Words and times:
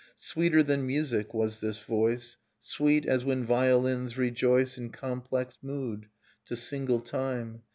Sweeter 0.17 0.63
than 0.63 0.87
music 0.87 1.31
was 1.31 1.59
this 1.59 1.77
voice: 1.77 2.35
Sweet 2.59 3.05
as 3.05 3.23
when 3.23 3.45
violins 3.45 4.17
rejoice 4.17 4.75
In 4.75 4.89
complex 4.89 5.59
mood, 5.61 6.07
to 6.47 6.55
single 6.55 7.01
time. 7.01 7.61